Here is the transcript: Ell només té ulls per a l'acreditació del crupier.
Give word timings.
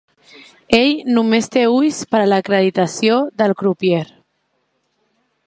Ell 0.77 1.03
només 1.17 1.49
té 1.55 1.65
ulls 1.73 1.99
per 2.15 2.23
a 2.23 2.31
l'acreditació 2.31 3.19
del 3.43 3.55
crupier. 3.61 4.03